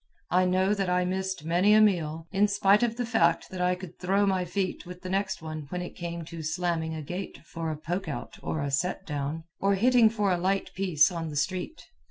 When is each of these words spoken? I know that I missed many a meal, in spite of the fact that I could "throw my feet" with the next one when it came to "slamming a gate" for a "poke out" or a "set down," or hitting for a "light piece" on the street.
I 0.31 0.45
know 0.45 0.73
that 0.73 0.89
I 0.89 1.05
missed 1.05 1.45
many 1.45 1.75
a 1.75 1.79
meal, 1.79 2.25
in 2.31 2.47
spite 2.47 2.81
of 2.81 2.95
the 2.97 3.05
fact 3.05 3.51
that 3.51 3.61
I 3.61 3.75
could 3.75 3.99
"throw 3.99 4.25
my 4.25 4.45
feet" 4.45 4.83
with 4.83 5.03
the 5.03 5.11
next 5.11 5.43
one 5.43 5.67
when 5.69 5.83
it 5.83 5.95
came 5.95 6.25
to 6.25 6.41
"slamming 6.41 6.95
a 6.95 7.03
gate" 7.03 7.37
for 7.45 7.69
a 7.69 7.77
"poke 7.77 8.07
out" 8.07 8.39
or 8.41 8.61
a 8.63 8.71
"set 8.71 9.05
down," 9.05 9.43
or 9.59 9.75
hitting 9.75 10.09
for 10.09 10.31
a 10.31 10.39
"light 10.39 10.73
piece" 10.73 11.11
on 11.11 11.29
the 11.29 11.35
street. 11.35 11.83